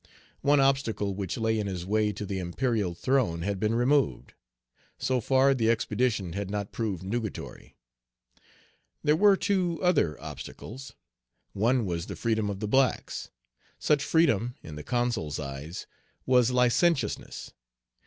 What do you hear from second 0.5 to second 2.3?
obstacle which lay in his way to